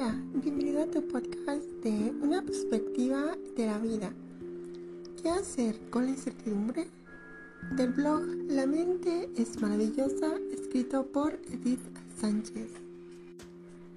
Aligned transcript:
Hola, 0.00 0.14
bienvenido 0.32 0.84
a 0.84 0.86
tu 0.86 1.02
podcast 1.08 1.64
de 1.82 2.12
una 2.22 2.40
perspectiva 2.40 3.36
de 3.56 3.66
la 3.66 3.78
vida. 3.78 4.12
¿Qué 5.20 5.28
hacer 5.28 5.76
con 5.90 6.04
la 6.04 6.10
incertidumbre? 6.10 6.86
Del 7.74 7.94
blog 7.94 8.22
La 8.46 8.64
mente 8.66 9.28
es 9.36 9.60
maravillosa, 9.60 10.36
escrito 10.52 11.04
por 11.06 11.40
Edith 11.50 11.80
Sánchez. 12.20 12.70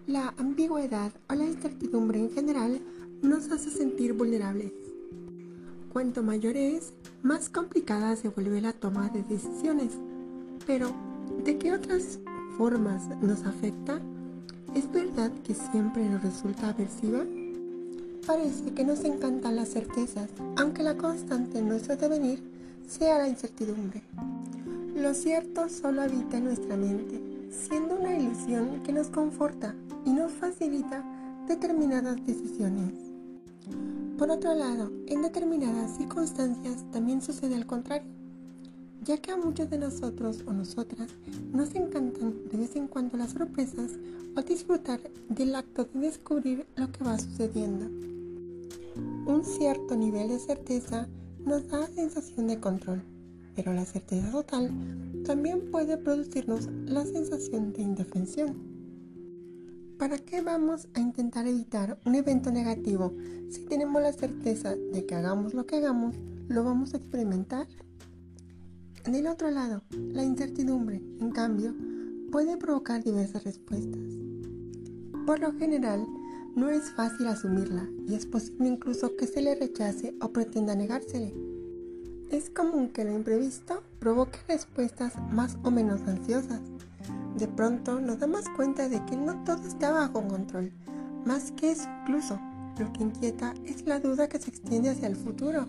La 0.08 0.34
ambigüedad 0.40 1.12
o 1.30 1.36
la 1.36 1.45
incertidumbre 1.45 2.18
en 2.18 2.31
general 2.31 2.81
nos 3.22 3.52
hace 3.52 3.70
sentir 3.70 4.13
vulnerables. 4.13 4.72
Cuanto 5.94 6.23
mayor 6.23 6.58
es, 6.58 6.94
más 7.22 7.48
complicada 7.48 8.16
se 8.16 8.30
vuelve 8.30 8.59
la 8.59 8.73
toma 8.73 9.09
de 9.09 9.22
decisiones. 9.22 9.91
Pero, 10.66 10.95
¿de 11.45 11.59
qué 11.59 11.73
otras 11.73 12.18
formas 12.58 13.08
nos 13.22 13.44
afecta? 13.44 14.02
¿Es 14.81 14.91
verdad 14.91 15.31
que 15.44 15.53
siempre 15.53 16.09
nos 16.09 16.23
resulta 16.23 16.70
aversiva? 16.70 17.20
Parece 18.26 18.73
que 18.73 18.84
nos 18.84 19.03
encantan 19.03 19.55
las 19.55 19.70
certezas, 19.70 20.27
aunque 20.58 20.81
la 20.81 20.98
constante 20.98 21.59
en 21.59 21.67
nuestro 21.67 21.98
devenir 21.98 22.41
sea 22.88 23.20
la 23.20 23.27
incertidumbre. 23.27 24.02
Lo 24.95 25.13
cierto 25.13 25.70
solo 25.70 26.02
habita 26.02 26.38
en 26.38 26.45
nuestra 26.45 26.77
mente, 26.77 27.22
siendo 27.52 27.95
una 27.99 28.17
ilusión 28.17 28.81
que 28.81 28.91
nos 28.91 29.09
conforta 29.09 29.75
y 30.03 30.13
nos 30.13 30.31
facilita 30.31 31.03
determinadas 31.48 32.16
decisiones. 32.25 32.91
Por 34.17 34.31
otro 34.31 34.55
lado, 34.55 34.91
en 35.05 35.22
determinadas 35.22 35.95
circunstancias 35.95 36.86
también 36.91 37.22
sucede 37.22 37.53
al 37.53 37.67
contrario 37.67 38.20
ya 39.04 39.18
que 39.18 39.32
a 39.32 39.38
muchos 39.38 39.70
de 39.70 39.80
nosotros 39.80 40.44
o 40.46 40.54
nosotras 40.54 41.09
nos 41.52 41.73
encantan 41.73 42.36
de 42.52 42.58
vez 42.58 42.75
en 42.75 42.88
cuando 42.88 43.17
las 43.17 43.31
sorpresas 43.31 43.92
o 44.36 44.42
disfrutar 44.42 45.00
del 45.30 45.56
acto 45.56 45.86
de 45.94 46.00
descubrir 46.02 46.66
lo 46.75 46.92
que 46.92 47.03
va 47.03 47.17
sucediendo. 47.17 47.86
Un 49.25 49.44
cierto 49.44 49.95
nivel 49.95 50.30
de 50.30 50.40
certeza 50.40 51.08
nos 51.44 51.67
da 51.67 51.88
sensación 51.88 52.48
de 52.48 52.59
control, 52.59 53.02
pero 53.56 53.73
la 53.73 53.86
certeza 53.86 54.31
total 54.31 54.72
también 55.25 55.72
puede 55.72 55.97
producirnos 55.97 56.70
la 56.86 57.06
sensación 57.06 57.73
de 57.73 57.81
indefensión. 57.81 58.72
¿Para 59.97 60.18
qué 60.18 60.42
vamos 60.42 60.88
a 60.94 61.00
intentar 61.00 61.47
evitar 61.47 62.00
un 62.06 62.16
evento 62.16 62.52
negativo 62.52 63.14
si 63.50 63.62
tenemos 63.66 64.02
la 64.02 64.14
certeza 64.14 64.75
de 64.75 65.06
que 65.06 65.16
hagamos 65.16 65.53
lo 65.53 65.66
que 65.66 65.78
hagamos, 65.78 66.16
lo 66.47 66.64
vamos 66.64 66.94
a 66.94 66.97
experimentar? 66.97 67.68
Del 69.05 69.25
otro 69.25 69.49
lado, 69.49 69.81
la 70.13 70.23
incertidumbre, 70.23 71.02
en 71.19 71.31
cambio, 71.31 71.73
puede 72.31 72.55
provocar 72.55 73.03
diversas 73.03 73.44
respuestas. 73.44 73.99
Por 75.25 75.39
lo 75.39 75.53
general, 75.53 76.05
no 76.55 76.69
es 76.69 76.91
fácil 76.91 77.27
asumirla 77.27 77.89
y 78.07 78.13
es 78.13 78.27
posible 78.27 78.67
incluso 78.67 79.16
que 79.16 79.25
se 79.25 79.41
le 79.41 79.55
rechace 79.55 80.13
o 80.22 80.31
pretenda 80.31 80.75
negársele. 80.75 81.33
Es 82.29 82.52
común 82.52 82.89
que 82.89 83.03
lo 83.03 83.11
imprevisto 83.11 83.81
provoque 83.99 84.38
respuestas 84.47 85.13
más 85.31 85.57
o 85.63 85.72
menos 85.72 86.02
ansiosas. 86.02 86.61
De 87.38 87.47
pronto 87.47 87.99
nos 87.99 88.19
damos 88.19 88.47
cuenta 88.55 88.88
de 88.88 89.03
que 89.05 89.17
no 89.17 89.44
todo 89.44 89.67
está 89.67 89.91
bajo 89.91 90.27
control. 90.27 90.72
Más 91.25 91.52
que 91.53 91.72
eso 91.72 91.89
incluso, 92.03 92.39
lo 92.77 92.94
que 92.94 93.02
inquieta 93.02 93.55
es 93.66 93.88
la 93.88 93.99
duda 93.99 94.29
que 94.29 94.39
se 94.39 94.52
extiende 94.52 94.89
hacia 94.89 95.07
el 95.07 95.16
futuro. 95.16 95.66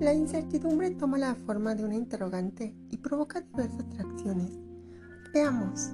La 0.00 0.14
incertidumbre 0.14 0.92
toma 0.92 1.18
la 1.18 1.34
forma 1.34 1.74
de 1.74 1.84
una 1.84 1.96
interrogante 1.96 2.72
y 2.88 2.98
provoca 2.98 3.40
diversas 3.40 3.84
reacciones. 3.96 4.52
Veamos. 5.34 5.90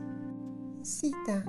Cita. 0.82 1.42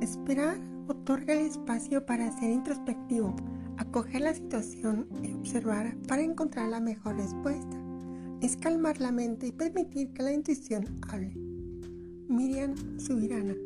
Esperar 0.00 0.56
otorga 0.86 1.34
el 1.34 1.46
espacio 1.46 2.06
para 2.06 2.30
ser 2.38 2.52
introspectivo, 2.52 3.34
acoger 3.76 4.20
la 4.20 4.34
situación 4.34 5.08
y 5.20 5.32
observar 5.32 5.96
para 6.06 6.22
encontrar 6.22 6.68
la 6.68 6.78
mejor 6.78 7.16
respuesta. 7.16 7.76
Es 8.40 8.56
calmar 8.56 9.00
la 9.00 9.10
mente 9.10 9.48
y 9.48 9.52
permitir 9.52 10.12
que 10.12 10.22
la 10.22 10.32
intuición 10.32 10.84
hable. 11.08 11.34
Miriam 12.28 12.76
Subirana. 13.00 13.56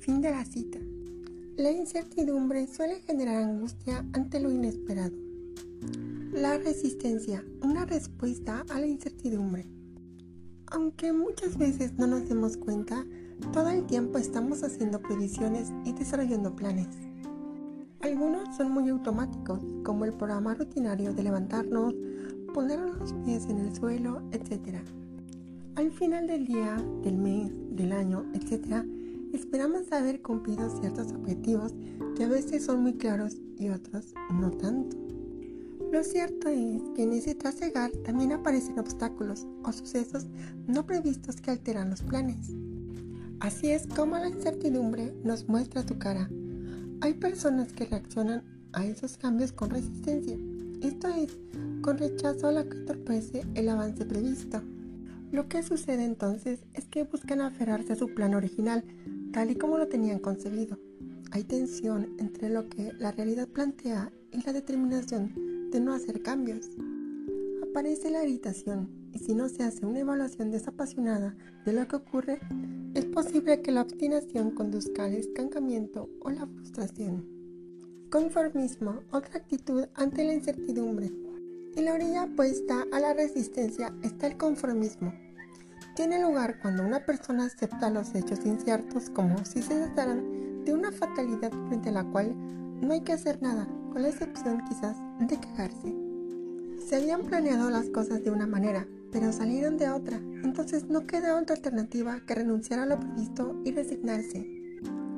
Fin 0.00 0.20
de 0.20 0.32
la 0.32 0.44
cita. 0.44 0.80
La 1.56 1.70
incertidumbre 1.70 2.66
suele 2.66 3.00
generar 3.00 3.42
angustia 3.42 4.04
ante 4.12 4.38
lo 4.38 4.50
inesperado 4.50 5.16
la 6.38 6.56
resistencia, 6.56 7.44
una 7.62 7.84
respuesta 7.84 8.64
a 8.70 8.78
la 8.78 8.86
incertidumbre. 8.86 9.66
Aunque 10.70 11.12
muchas 11.12 11.58
veces 11.58 11.94
no 11.98 12.06
nos 12.06 12.28
demos 12.28 12.56
cuenta, 12.56 13.04
todo 13.52 13.70
el 13.70 13.84
tiempo 13.86 14.18
estamos 14.18 14.62
haciendo 14.62 15.00
previsiones 15.00 15.72
y 15.84 15.92
desarrollando 15.92 16.54
planes. 16.54 16.86
Algunos 18.02 18.56
son 18.56 18.70
muy 18.70 18.88
automáticos, 18.88 19.60
como 19.82 20.04
el 20.04 20.12
programa 20.12 20.54
rutinario 20.54 21.12
de 21.12 21.24
levantarnos, 21.24 21.94
poner 22.54 22.78
los 22.78 23.12
pies 23.24 23.46
en 23.46 23.58
el 23.58 23.74
suelo, 23.74 24.22
etc. 24.30 24.78
Al 25.74 25.90
final 25.90 26.28
del 26.28 26.46
día, 26.46 26.76
del 27.02 27.18
mes, 27.18 27.50
del 27.70 27.90
año, 27.90 28.24
etc., 28.34 28.84
esperamos 29.32 29.90
haber 29.90 30.22
cumplido 30.22 30.70
ciertos 30.78 31.10
objetivos 31.12 31.74
que 32.16 32.24
a 32.24 32.28
veces 32.28 32.64
son 32.64 32.82
muy 32.82 32.94
claros 32.94 33.38
y 33.58 33.70
otros 33.70 34.14
no 34.30 34.52
tanto. 34.52 35.07
Lo 35.90 36.04
cierto 36.04 36.48
es 36.48 36.82
que 36.94 37.04
en 37.04 37.14
ese 37.14 37.34
trasegar 37.34 37.90
también 38.04 38.32
aparecen 38.32 38.78
obstáculos 38.78 39.46
o 39.64 39.72
sucesos 39.72 40.26
no 40.66 40.84
previstos 40.84 41.40
que 41.40 41.50
alteran 41.50 41.88
los 41.88 42.02
planes. 42.02 42.50
Así 43.40 43.70
es 43.70 43.86
como 43.86 44.18
la 44.18 44.28
incertidumbre 44.28 45.14
nos 45.24 45.48
muestra 45.48 45.86
su 45.88 45.98
cara. 45.98 46.28
Hay 47.00 47.14
personas 47.14 47.72
que 47.72 47.86
reaccionan 47.86 48.44
a 48.74 48.84
esos 48.84 49.16
cambios 49.16 49.52
con 49.52 49.70
resistencia, 49.70 50.36
esto 50.82 51.08
es, 51.08 51.38
con 51.80 51.96
rechazo 51.96 52.48
a 52.48 52.52
lo 52.52 52.68
que 52.68 52.76
entorpece 52.76 53.46
el 53.54 53.70
avance 53.70 54.04
previsto. 54.04 54.60
Lo 55.32 55.48
que 55.48 55.62
sucede 55.62 56.04
entonces 56.04 56.64
es 56.74 56.86
que 56.86 57.04
buscan 57.04 57.40
aferrarse 57.40 57.94
a 57.94 57.96
su 57.96 58.14
plan 58.14 58.34
original, 58.34 58.84
tal 59.32 59.50
y 59.50 59.56
como 59.56 59.78
lo 59.78 59.88
tenían 59.88 60.18
concebido. 60.18 60.78
Hay 61.30 61.44
tensión 61.44 62.14
entre 62.18 62.50
lo 62.50 62.68
que 62.68 62.92
la 62.98 63.12
realidad 63.12 63.48
plantea 63.48 64.12
y 64.32 64.42
la 64.42 64.52
determinación 64.52 65.47
de 65.70 65.80
no 65.80 65.92
hacer 65.92 66.22
cambios. 66.22 66.70
Aparece 67.62 68.10
la 68.10 68.24
irritación 68.24 68.88
y 69.12 69.18
si 69.18 69.34
no 69.34 69.48
se 69.48 69.62
hace 69.62 69.84
una 69.84 70.00
evaluación 70.00 70.50
desapasionada 70.50 71.36
de 71.64 71.72
lo 71.72 71.86
que 71.86 71.96
ocurre, 71.96 72.40
es 72.94 73.04
posible 73.06 73.60
que 73.60 73.72
la 73.72 73.82
obstinación 73.82 74.50
conduzca 74.52 75.04
al 75.04 75.14
estancamiento 75.14 76.08
o 76.20 76.30
la 76.30 76.46
frustración. 76.46 77.26
Conformismo, 78.10 79.02
otra 79.10 79.38
actitud 79.38 79.84
ante 79.94 80.24
la 80.24 80.34
incertidumbre. 80.34 81.12
En 81.76 81.84
la 81.84 81.94
orilla 81.94 82.24
opuesta 82.24 82.86
a 82.90 83.00
la 83.00 83.12
resistencia 83.12 83.94
está 84.02 84.26
el 84.26 84.36
conformismo. 84.38 85.12
Tiene 85.94 86.22
lugar 86.22 86.58
cuando 86.60 86.84
una 86.84 87.04
persona 87.04 87.44
acepta 87.46 87.90
los 87.90 88.14
hechos 88.14 88.46
inciertos 88.46 89.10
como 89.10 89.44
si 89.44 89.62
se 89.62 89.74
trataran 89.74 90.64
de 90.64 90.72
una 90.72 90.90
fatalidad 90.90 91.52
frente 91.68 91.90
a 91.90 91.92
la 91.92 92.04
cual 92.04 92.34
no 92.80 92.92
hay 92.92 93.02
que 93.02 93.12
hacer 93.12 93.42
nada 93.42 93.68
con 93.92 94.02
la 94.02 94.08
excepción 94.08 94.62
quizás 94.68 94.96
de 95.20 95.38
quejarse. 95.38 95.94
Se 96.86 96.96
habían 96.96 97.22
planeado 97.22 97.70
las 97.70 97.90
cosas 97.90 98.22
de 98.22 98.30
una 98.30 98.46
manera, 98.46 98.86
pero 99.10 99.32
salieron 99.32 99.76
de 99.76 99.88
otra, 99.88 100.16
entonces 100.42 100.88
no 100.88 101.06
queda 101.06 101.38
otra 101.38 101.56
alternativa 101.56 102.20
que 102.26 102.34
renunciar 102.34 102.80
a 102.80 102.86
lo 102.86 103.00
previsto 103.00 103.60
y 103.64 103.72
resignarse. 103.72 104.46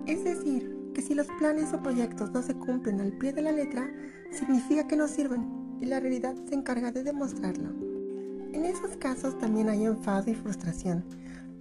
Es 0.06 0.24
decir, 0.24 0.76
que 0.94 1.02
si 1.02 1.14
los 1.14 1.26
planes 1.38 1.72
o 1.72 1.82
proyectos 1.82 2.32
no 2.32 2.42
se 2.42 2.54
cumplen 2.54 3.00
al 3.00 3.12
pie 3.12 3.32
de 3.32 3.42
la 3.42 3.52
letra, 3.52 3.90
significa 4.32 4.86
que 4.86 4.96
no 4.96 5.08
sirven 5.08 5.78
y 5.80 5.86
la 5.86 6.00
realidad 6.00 6.34
se 6.48 6.54
encarga 6.54 6.92
de 6.92 7.02
demostrarlo. 7.02 7.70
En 8.52 8.64
esos 8.64 8.96
casos 8.96 9.38
también 9.38 9.68
hay 9.68 9.84
enfado 9.84 10.30
y 10.30 10.34
frustración, 10.34 11.04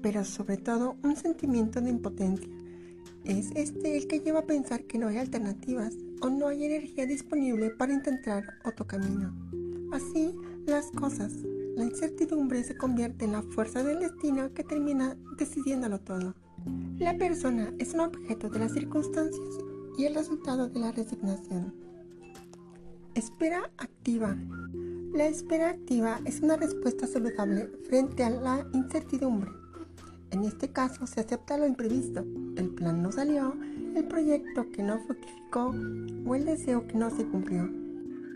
pero 0.02 0.24
sobre 0.24 0.58
todo 0.58 0.98
un 1.04 1.16
sentimiento 1.16 1.82
de 1.82 1.92
impotencia. 1.92 2.59
Es 3.26 3.52
este 3.56 3.98
el 3.98 4.08
que 4.08 4.20
lleva 4.20 4.40
a 4.40 4.46
pensar 4.46 4.86
que 4.86 4.98
no 4.98 5.08
hay 5.08 5.18
alternativas, 5.18 5.96
o 6.22 6.30
no 6.30 6.48
hay 6.48 6.66
energía 6.66 7.06
disponible 7.06 7.70
para 7.72 7.94
intentar 7.94 8.44
otro 8.66 8.86
camino. 8.86 9.34
Así 9.92 10.36
las 10.66 10.92
cosas. 10.92 11.34
La 11.76 11.86
incertidumbre 11.86 12.64
se 12.64 12.76
convierte 12.76 13.26
en 13.26 13.32
la 13.32 13.42
fuerza 13.42 13.84
del 13.84 14.00
destino 14.00 14.54
que 14.54 14.64
termina 14.64 15.16
decidiéndolo 15.38 16.00
todo. 16.00 16.36
La 16.98 17.18
persona 17.18 17.74
es 17.80 17.94
un 17.94 18.02
objeto 18.02 18.50
de 18.50 18.60
las 18.60 18.74
circunstancias 18.74 19.48
y 19.98 20.06
el 20.06 20.16
resultado 20.16 20.68
de 20.68 20.80
la 20.80 20.92
resignación. 20.92 21.74
Espera 23.16 23.72
activa. 23.78 24.38
La 25.14 25.28
espera 25.28 25.70
activa 25.70 26.20
es 26.26 26.42
una 26.42 26.58
respuesta 26.58 27.08
saludable 27.08 27.70
frente 27.88 28.24
a 28.24 28.30
la 28.30 28.68
incertidumbre. 28.74 29.50
En 30.32 30.44
este 30.44 30.72
caso 30.72 31.08
se 31.08 31.22
acepta 31.22 31.58
lo 31.58 31.66
imprevisto. 31.66 32.26
El 32.56 32.70
plan 32.70 33.02
no 33.02 33.12
salió 33.12 33.56
el 33.96 34.06
proyecto 34.06 34.70
que 34.72 34.84
no 34.84 35.00
fructificó 35.00 35.74
o 36.26 36.36
el 36.36 36.46
deseo 36.46 36.88
que 36.88 36.98
no 36.98 37.10
se 37.10 37.26
cumplió. 37.26 37.70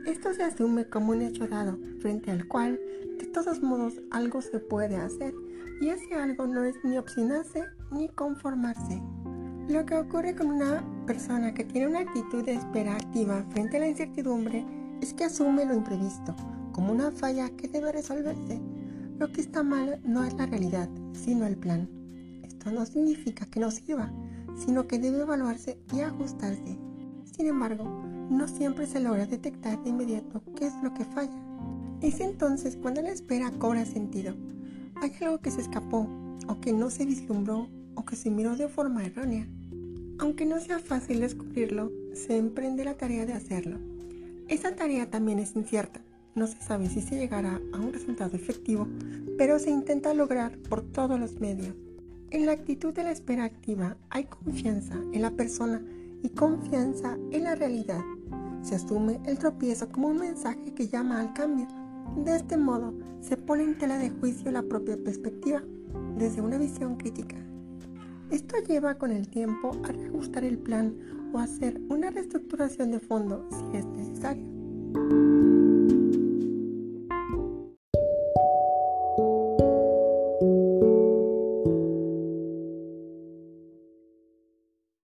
Esto 0.06 0.34
se 0.34 0.44
asume 0.44 0.90
como 0.90 1.12
un 1.12 1.22
hecho 1.22 1.48
dado, 1.48 1.78
frente 2.00 2.32
al 2.32 2.48
cual, 2.48 2.80
de 3.20 3.26
todos 3.28 3.62
modos, 3.62 4.02
algo 4.12 4.42
se 4.42 4.60
puede 4.60 4.98
hacer, 4.98 5.34
y 5.80 5.90
ese 5.90 6.16
algo 6.16 6.46
no 6.46 6.64
es 6.64 6.76
ni 6.84 6.98
obstinarse 6.98 7.64
ni 7.92 8.10
conformarse. 8.10 9.02
Lo 9.70 9.86
que 9.86 9.96
ocurre 9.96 10.36
con 10.36 10.48
una 10.48 10.84
persona 11.06 11.54
que 11.54 11.64
tiene 11.64 11.88
una 11.88 12.00
actitud 12.00 12.44
de 12.44 12.56
espera 12.56 12.96
activa 12.96 13.46
frente 13.52 13.78
a 13.78 13.80
la 13.82 13.88
incertidumbre 13.88 14.66
es 15.02 15.14
que 15.14 15.24
asume 15.24 15.66
lo 15.66 15.74
imprevisto 15.74 16.36
como 16.74 16.92
una 16.92 17.12
falla 17.12 17.50
que 17.52 17.70
debe 17.70 17.92
resolverse. 17.92 18.60
Lo 19.20 19.32
que 19.32 19.42
está 19.42 19.64
mal 19.64 20.00
no 20.04 20.24
es 20.24 20.34
la 20.34 20.46
realidad, 20.46 20.90
sino 21.14 21.46
el 21.46 21.58
plan. 21.58 21.88
Esto 22.44 22.72
no 22.72 22.86
significa 22.86 23.46
que 23.46 23.60
no 23.60 23.70
sirva, 23.72 24.12
sino 24.56 24.88
que 24.88 25.00
debe 25.00 25.22
evaluarse 25.22 25.78
y 25.94 26.00
ajustarse. 26.00 26.78
Sin 27.36 27.48
embargo, 27.48 27.86
no 28.30 28.48
siempre 28.48 28.88
se 28.88 29.00
logra 29.00 29.26
detectar 29.26 29.82
de 29.84 29.90
inmediato 29.90 30.42
qué 30.56 30.68
es 30.68 30.74
lo 30.84 30.94
que 30.94 31.06
falla. 31.06 31.32
Es 32.02 32.20
entonces 32.20 32.76
cuando 32.76 33.02
la 33.02 33.12
espera 33.12 33.52
cobra 33.52 33.86
sentido. 33.86 34.36
Hay 34.96 35.12
algo 35.22 35.40
que 35.40 35.52
se 35.52 35.62
escapó, 35.62 36.08
o 36.48 36.60
que 36.60 36.74
no 36.74 36.90
se 36.90 37.06
vislumbró, 37.06 37.70
o 37.96 38.06
que 38.06 38.16
se 38.16 38.30
miró 38.30 38.56
de 38.56 38.68
forma 38.68 39.06
errónea. 39.06 39.48
Aunque 40.20 40.46
no 40.46 40.60
sea 40.60 40.80
fácil 40.80 41.20
descubrirlo, 41.20 41.92
se 42.14 42.38
emprende 42.38 42.86
la 42.86 42.98
tarea 42.98 43.26
de 43.26 43.34
hacerlo. 43.34 43.80
Esa 44.48 44.76
tarea 44.76 45.10
también 45.10 45.40
es 45.40 45.56
incierta. 45.56 46.03
No 46.36 46.48
se 46.48 46.60
sabe 46.62 46.90
si 46.90 47.02
se 47.02 47.16
llegará 47.16 47.62
a 47.74 47.80
un 47.80 47.94
resultado 47.94 48.36
efectivo, 48.36 48.88
pero 49.38 49.60
se 49.60 49.70
intenta 49.70 50.14
lograr 50.16 50.58
por 50.70 50.82
todos 50.82 51.20
los 51.20 51.40
medios. 51.40 51.76
En 52.32 52.48
la 52.48 52.54
actitud 52.54 52.92
de 52.92 53.04
la 53.04 53.12
espera 53.12 53.44
activa 53.44 53.98
hay 54.10 54.24
confianza 54.24 54.96
en 55.14 55.22
la 55.22 55.30
persona 55.30 55.84
y 56.24 56.30
confianza 56.30 57.18
en 57.32 57.44
la 57.44 57.54
realidad. 57.54 58.02
Se 58.64 58.76
asume 58.76 59.20
el 59.28 59.38
tropiezo 59.38 59.90
como 59.90 60.08
un 60.08 60.18
mensaje 60.18 60.74
que 60.74 60.88
llama 60.88 61.20
al 61.20 61.34
cambio. 61.34 61.68
De 62.18 62.36
este 62.36 62.58
modo, 62.58 62.96
se 63.22 63.38
pone 63.38 63.64
en 63.64 63.78
tela 63.78 64.00
de 64.00 64.10
juicio 64.10 64.52
la 64.52 64.64
propia 64.64 64.98
perspectiva 64.98 65.62
desde 66.18 66.42
una 66.42 66.58
visión 66.58 66.96
crítica. 66.96 67.36
Esto 68.32 68.56
lleva 68.68 68.96
con 68.96 69.12
el 69.12 69.28
tiempo 69.28 69.72
a 69.84 69.92
reajustar 69.92 70.44
el 70.44 70.58
plan 70.58 70.96
o 71.32 71.38
hacer 71.38 71.80
una 71.90 72.10
reestructuración 72.10 72.90
de 72.90 73.00
fondo 73.00 73.48
si 73.52 73.78
es 73.78 73.86
necesario. 73.86 75.33